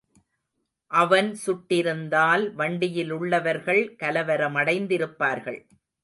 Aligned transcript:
அவன் 0.91 1.35
சுட்டிருந்தால், 1.45 2.55
வண்டியிலுள்ளவர்கள் 2.55 3.95
கலவரமடைத்திருப்பார்கள். 3.99 5.59